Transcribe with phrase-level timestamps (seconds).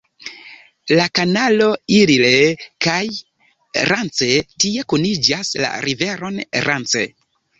[0.99, 1.67] La kanalo
[1.97, 4.29] Ille-kaj-Rance
[4.65, 7.05] tie kuniĝas la riveron Rance.